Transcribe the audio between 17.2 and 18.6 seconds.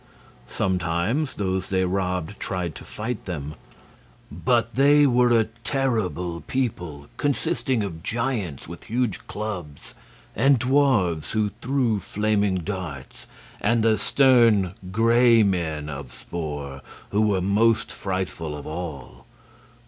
were most frightful